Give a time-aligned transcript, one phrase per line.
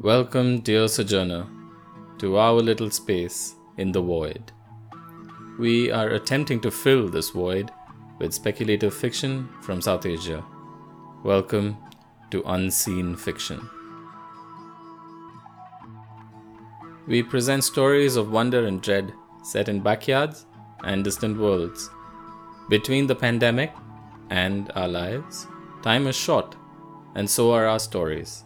[0.00, 1.48] Welcome, dear sojourner,
[2.18, 4.52] to our little space in the void.
[5.58, 7.72] We are attempting to fill this void
[8.20, 10.44] with speculative fiction from South Asia.
[11.24, 11.78] Welcome
[12.30, 13.68] to Unseen Fiction.
[17.08, 19.12] We present stories of wonder and dread
[19.42, 20.46] set in backyards
[20.84, 21.90] and distant worlds.
[22.68, 23.74] Between the pandemic
[24.30, 25.48] and our lives,
[25.82, 26.54] time is short,
[27.16, 28.44] and so are our stories.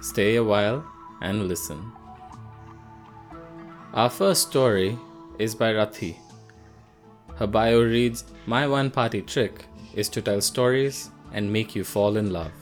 [0.00, 0.84] Stay a while
[1.20, 1.92] and listen.
[3.92, 4.98] Our first story
[5.38, 6.16] is by Rathi.
[7.36, 12.16] Her bio reads My one party trick is to tell stories and make you fall
[12.16, 12.52] in love.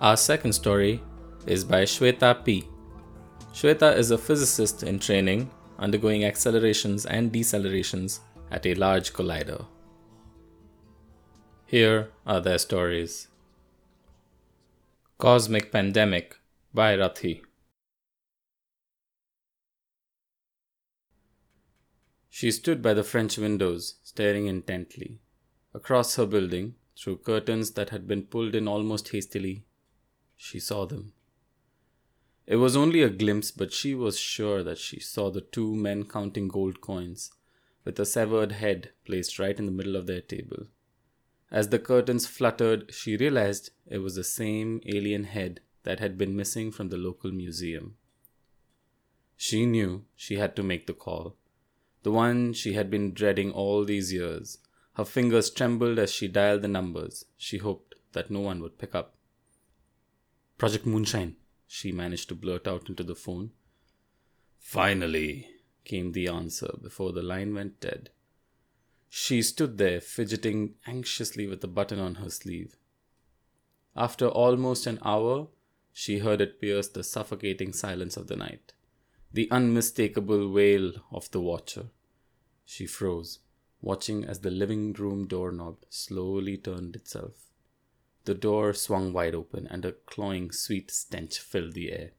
[0.00, 1.02] Our second story
[1.46, 2.64] is by Shweta P.
[3.52, 9.66] Shweta is a physicist in training, undergoing accelerations and decelerations at a large collider.
[11.66, 13.29] Here are their stories.
[15.20, 16.34] Cosmic Pandemic
[16.72, 17.42] by Rathi.
[22.30, 25.18] She stood by the French windows, staring intently.
[25.74, 29.66] Across her building, through curtains that had been pulled in almost hastily,
[30.38, 31.12] she saw them.
[32.46, 36.04] It was only a glimpse, but she was sure that she saw the two men
[36.04, 37.30] counting gold coins,
[37.84, 40.68] with a severed head placed right in the middle of their table.
[41.50, 46.36] As the curtains fluttered, she realized it was the same alien head that had been
[46.36, 47.96] missing from the local museum.
[49.36, 51.36] She knew she had to make the call,
[52.02, 54.58] the one she had been dreading all these years.
[54.94, 57.24] Her fingers trembled as she dialed the numbers.
[57.36, 59.16] She hoped that no one would pick up.
[60.58, 63.52] Project Moonshine, she managed to blurt out into the phone.
[64.58, 65.48] Finally,
[65.84, 68.10] came the answer before the line went dead.
[69.12, 72.76] She stood there, fidgeting anxiously with the button on her sleeve.
[73.96, 75.48] After almost an hour,
[75.92, 78.72] she heard it pierce the suffocating silence of the night,
[79.32, 81.86] the unmistakable wail of the watcher.
[82.64, 83.40] She froze,
[83.82, 87.50] watching as the living room doorknob slowly turned itself.
[88.26, 92.10] The door swung wide open, and a cloying, sweet stench filled the air.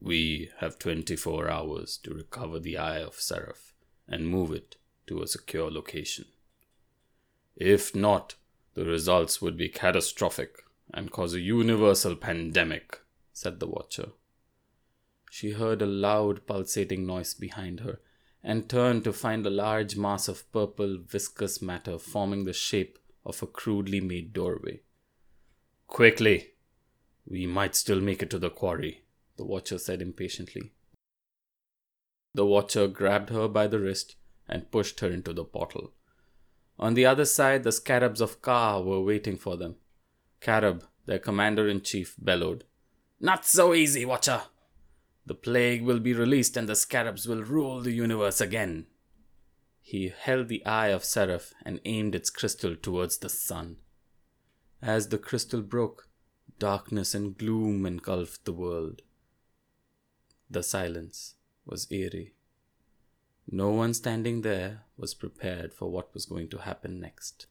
[0.00, 3.74] We have 24 hours to recover the Eye of Seraph
[4.08, 4.76] and move it
[5.06, 6.26] to a secure location.
[7.56, 8.34] If not,
[8.74, 13.00] the results would be catastrophic and cause a universal pandemic,
[13.32, 14.10] said the watcher.
[15.30, 18.00] She heard a loud pulsating noise behind her
[18.42, 23.42] and turned to find a large mass of purple viscous matter forming the shape of
[23.42, 24.80] a crudely made doorway.
[25.86, 26.48] Quickly!
[27.26, 29.04] We might still make it to the quarry,
[29.36, 30.72] the watcher said impatiently.
[32.34, 34.16] The watcher grabbed her by the wrist
[34.52, 35.94] and pushed her into the portal.
[36.78, 39.76] On the other side, the scarabs of Ka were waiting for them.
[40.42, 42.64] Karab, their commander in chief, bellowed,
[43.18, 44.42] Not so easy, Watcher!
[45.24, 48.86] The plague will be released and the scarabs will rule the universe again.
[49.80, 53.76] He held the eye of Seraph and aimed its crystal towards the sun.
[54.82, 56.08] As the crystal broke,
[56.58, 59.00] darkness and gloom engulfed the world.
[60.50, 62.34] The silence was eerie.
[63.54, 67.48] No one standing there was prepared for what was going to happen next.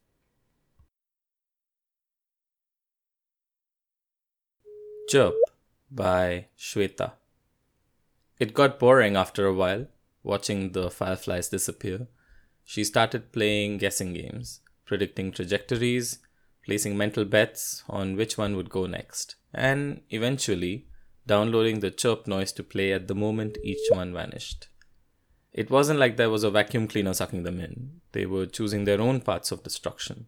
[5.08, 5.36] Chirp
[5.92, 7.12] by Shweta.
[8.40, 9.86] It got boring after a while,
[10.24, 12.08] watching the fireflies disappear.
[12.64, 16.18] She started playing guessing games, predicting trajectories,
[16.66, 20.88] placing mental bets on which one would go next, and eventually
[21.28, 24.68] downloading the chirp noise to play at the moment each one vanished.
[25.54, 29.02] It wasn't like there was a vacuum cleaner sucking them in, they were choosing their
[29.02, 30.28] own paths of destruction.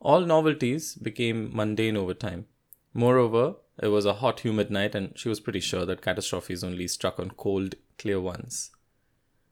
[0.00, 2.46] All novelties became mundane over time.
[2.92, 6.86] Moreover, it was a hot, humid night, and she was pretty sure that catastrophes only
[6.88, 8.70] struck on cold, clear ones.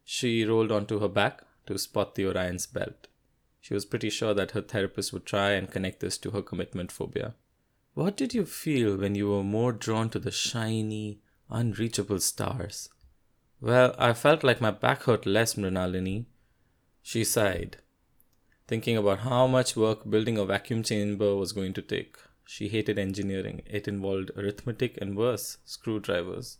[0.05, 3.09] She rolled onto her back to spot the Orion's belt.
[3.61, 6.93] She was pretty sure that her therapist would try and connect this to her commitment
[6.93, 7.35] phobia.
[7.95, 12.91] What did you feel when you were more drawn to the shiny, unreachable stars?
[13.65, 16.27] Well, I felt like my back hurt less, Mrinalini.
[17.01, 17.79] She sighed,
[18.69, 22.19] thinking about how much work building a vacuum chamber was going to take.
[22.45, 23.63] She hated engineering.
[23.65, 26.59] It involved arithmetic and worse, screwdrivers.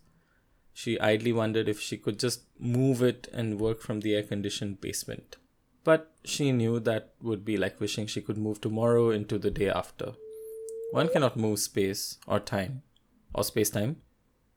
[0.73, 4.81] She idly wondered if she could just move it and work from the air conditioned
[4.81, 5.37] basement.
[5.83, 9.69] But she knew that would be like wishing she could move tomorrow into the day
[9.69, 10.13] after.
[10.89, 12.81] One cannot move space or time,
[13.31, 13.97] or space time,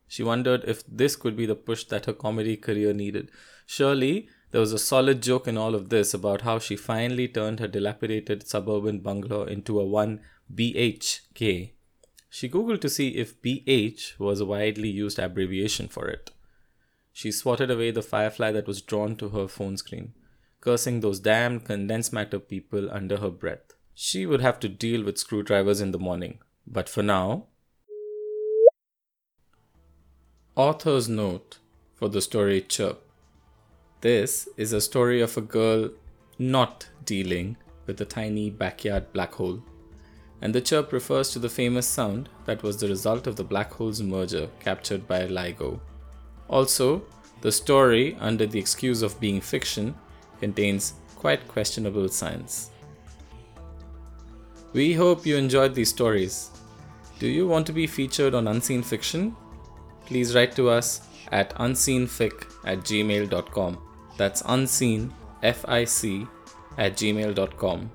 [0.08, 3.30] she wondered if this could be the push that her comedy career needed.
[3.66, 7.60] Surely, there was a solid joke in all of this about how she finally turned
[7.60, 10.20] her dilapidated suburban bungalow into a 1
[10.54, 11.72] BHK
[12.30, 16.30] She googled to see if BH was a widely used abbreviation for it.
[17.12, 20.14] She swatted away the firefly that was drawn to her phone screen,
[20.60, 23.74] cursing those damned condensed matter people under her breath.
[23.94, 27.48] She would have to deal with screwdrivers in the morning, but for now.
[30.58, 31.58] Author's note
[31.94, 33.00] for the story Chirp.
[34.00, 35.90] This is a story of a girl
[36.36, 37.56] not dealing
[37.86, 39.62] with a tiny backyard black hole.
[40.42, 43.72] And the chirp refers to the famous sound that was the result of the black
[43.72, 45.78] hole's merger captured by LIGO.
[46.48, 47.04] Also,
[47.40, 49.94] the story, under the excuse of being fiction,
[50.40, 52.70] contains quite questionable science.
[54.72, 56.50] We hope you enjoyed these stories.
[57.20, 59.36] Do you want to be featured on Unseen Fiction?
[60.08, 61.02] Please write to us
[61.32, 62.32] at unseenfic
[62.64, 63.78] at gmail.com.
[64.16, 65.12] That's unseen,
[65.42, 66.26] F I C,
[66.78, 67.90] at gmail.com.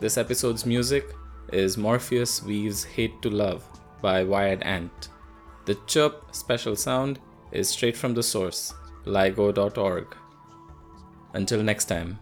[0.00, 1.14] This episode's music
[1.50, 3.64] is Morpheus Weaves Hate to Love
[4.02, 5.08] by Wired Ant.
[5.64, 7.18] The chirp special sound
[7.52, 8.74] is straight from the source,
[9.06, 10.14] ligo.org.
[11.32, 12.18] Until next time.